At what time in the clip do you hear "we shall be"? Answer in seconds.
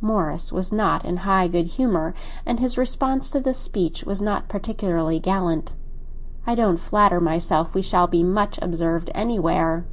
7.74-8.22